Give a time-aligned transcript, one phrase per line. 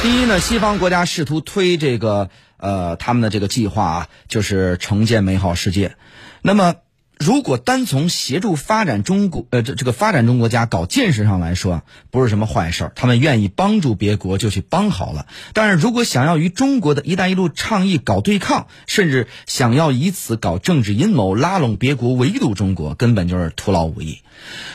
[0.00, 5.96] 第一呢，西方国家试图推这个呃他们的这个计划啊，就是重建美好世界。
[6.40, 6.76] 那么，
[7.18, 15.26] 如果单从协助发展中国呃这这个发展中国家搞建设上来说，不是什么坏事儿，他们愿意帮助别国就去帮好了。
[15.52, 24.20] 但是如果想要与中国的一带一路倡议搞对抗，甚至想要以此搞政治阴谋，拉拢别国围堵中国，根本就是徒劳无益。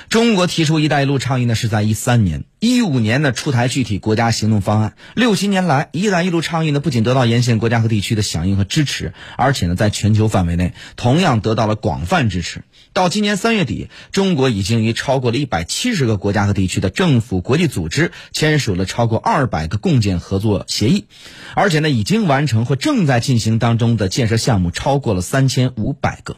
[0.10, 4.94] 中国提出“一带一路”倡议呢，是在一三年、一五年呢出台具体国家行动方案。
[5.16, 12.64] 六七年来，“一带一路”倡议呢不仅得到沿线国家和地区的响应和支持，而且呢在全球范围内同样得到了广泛支持。
[12.94, 21.06] 到今年三月底，中国已经与超过了一百七十个国家和地区的政府、国际组织签署了超过二百个共建合作协议，
[21.54, 26.38] 而且呢已经完成或正在进行当中的建设项目超过了三千五百个。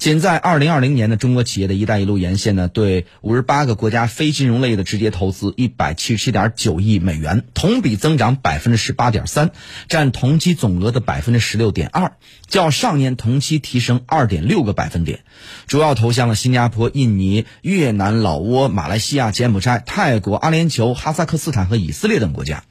[0.00, 9.50] 仅在二零二零年的，中国企业的一带一路沿线呢，对五十八个国家非金融类的直接投资一百七十七点九亿美元，同比增长百分之十八点三，
[9.90, 12.12] 占同期总额的百分之十六点二，
[12.46, 15.20] 较上年同期提升二点六个百分点。
[15.66, 22.64] 主要投向了新加坡、印尼、越南、老挝、马来西亚、柬埔寨、泰国、阿联酋、哈萨克斯坦和以色列等国家。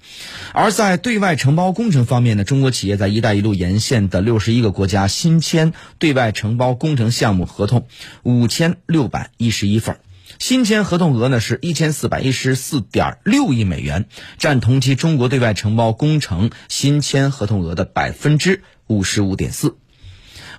[0.52, 7.86] 而在对外承包工程方面呢，中国企业在一带一路沿线的六十一个国家新签对外承包工程项目合同
[8.24, 9.98] 五千六百一十一份，
[10.40, 14.06] 新签合同额呢是一千四百一十四点六亿美元，
[14.38, 19.76] 占同期中国对外承包工程新签合同额的百分之五十五点四。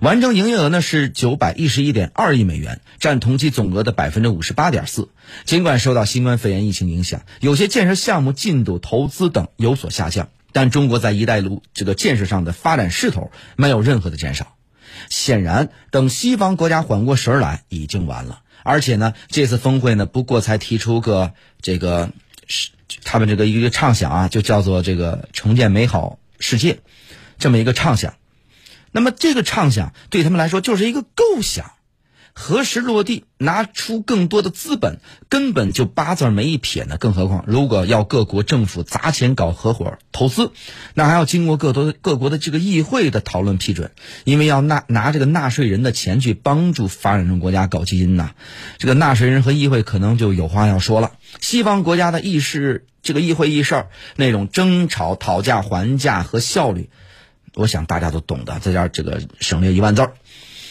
[0.02, 5.08] 完成营业额呢是九百一十一点二亿美元，占同期总额的百分之五十八点四。
[5.46, 14.56] 尽管受到新冠肺炎疫情影响，有些建设项目进度、投资等有所下降，但中国在“一带一路”这个建设上的发展势头没有任何的减少。
[15.08, 18.40] 显然，等西方国家缓过神来，已经完了。
[18.62, 22.10] 而且呢，这次峰会呢，不过才提出个这个
[22.46, 22.70] 是
[23.04, 26.80] 他们这个一个畅想啊，就叫做这个重建美好世界，
[27.38, 28.14] 这么一个畅想。
[28.92, 31.72] 那么这个畅想对他们来说就是一个构想，
[32.32, 34.98] 何时落地，拿出更多的资本，
[35.28, 36.96] 根本就八字没一撇呢。
[36.98, 40.52] 更何况，如果要各国政府砸钱搞合伙投资，
[40.94, 43.90] 那还要经过各多各国的这个议会的讨论批准，
[44.24, 48.30] 因为要纳拿这个纳税人的钱去帮助发展中国家搞基金呐，
[48.78, 51.12] 这个纳税人和议会可能就有话要说了。
[51.40, 53.86] 西方国家的议事这个议会议事
[54.16, 56.90] 那种争吵、讨价还价和效率。
[57.54, 60.12] 我想大家都懂的，在这儿这个省略一万字儿。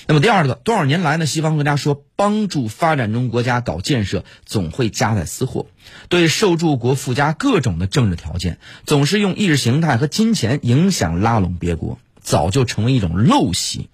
[0.09, 1.27] 那么第二个，多少年来呢？
[1.27, 5.67] 西方国家说帮助发展中国家搞建设，总会夹带私货，
[6.07, 13.91] 对受助国附加各种的政治条件，总是用意识形态和金钱影响拉拢别国，早就成为一种陋习。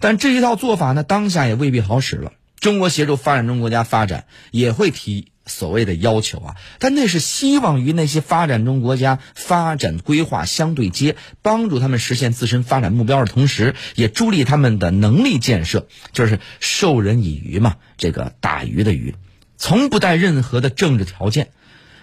[0.00, 2.32] 但这一套做法呢，当下也未必好使了。
[2.58, 5.28] 中国协助发展中国家发展，也会提。
[5.46, 19.14] 所谓的要求啊，但那是希望与那些发展中国家发展规划相对接，帮助他们实现自身发展目标的同时，也助力他们的能力建设，就是授人以鱼嘛，这个打鱼的鱼，
[19.56, 21.50] 从不带任何的政治条件。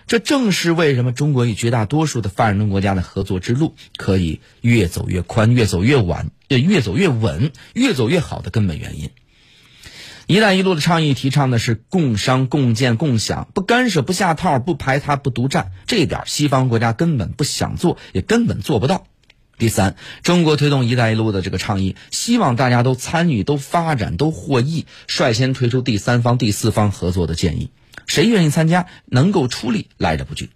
[0.06, 9.12] 这正是为什么中国与绝大多数的发展中国家的合作之路可以越走越宽、越走越晚、越走越稳、越走越好的根本原因。
[10.30, 15.72] “一带一路”的倡议提倡的是共商、共建、共享，不干涉、不下套、不排他、不独占。
[15.88, 19.08] 这一点，西方国家根本不想做，也根本做不到。
[19.58, 27.72] 第三，中国推动“一带一路”的这个倡议，希望大家都参与、都发展、都获益，率先推出第三方、第四方合作的建议。
[28.06, 30.52] 谁愿意参加，能够出力，来者不拒。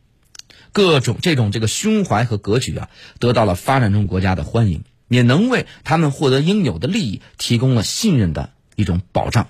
[0.72, 9.47] 各种这种这个胸怀和格局啊，得到了发展中国家的欢迎，也能为他们获得应有的利益提供了信任的一种保障。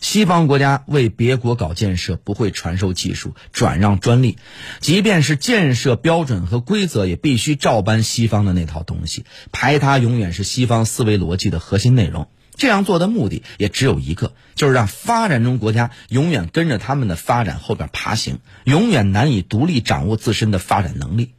[0.00, 4.38] 西方国家为别国搞建设，不会传授技术、转让专利，
[4.80, 9.24] 即便是建设标准和规则，也必须照搬西方的那套东西。
[9.52, 12.28] 排他永远是西方思维逻辑的核心内容。
[12.56, 21.32] 这样做的目的也只有一个，就是让发展中国家永远跟着他们的发展后边爬行，永远难以独立掌握自身的发展能力。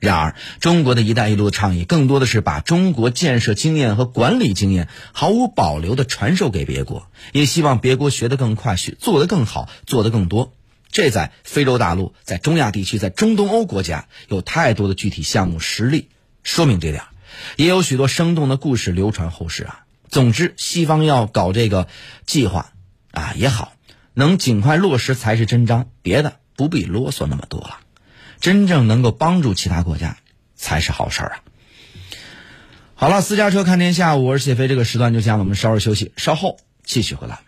[0.00, 10.52] 然而，中国的一带一路倡议更多的是把中国建设经验和管理经验毫无保留地传授给别国，也希望别国学得更快，学做得更好，做得更多。
[10.90, 16.08] 这在非洲大陆、在中亚地区、在中东欧国家有太多的具体项目实例
[16.44, 17.02] 说明这点，
[17.56, 19.84] 也有许多生动的故事流传后世啊。
[20.08, 21.88] 总之，西方要搞这个
[22.24, 22.72] 计划
[23.10, 23.72] 啊也好，
[24.14, 27.80] 能尽快落实才是真章，别的不必啰嗦那么多了。
[28.40, 30.16] 真正能够帮助其他国家
[30.54, 31.42] 才是好事儿啊！
[32.94, 37.40] 好了，私家车看天下，我是谢飞，这个时段就这样了，我们稍事休息，稍后继续回来。